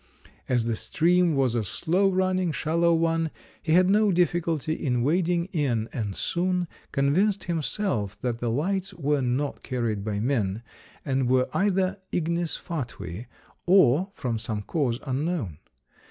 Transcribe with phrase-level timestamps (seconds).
[0.49, 3.29] As the stream was a slow running, shallow one,
[3.61, 9.21] he had no difficulty in wading in, and soon convinced himself that the lights were
[9.21, 10.63] not carried by men,
[11.05, 13.27] and were either ignes fatui
[13.67, 15.59] or from some cause unknown.